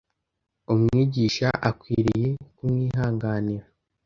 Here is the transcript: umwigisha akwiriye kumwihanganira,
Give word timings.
umwigisha 0.73 1.47
akwiriye 1.69 2.29
kumwihanganira, 2.55 3.65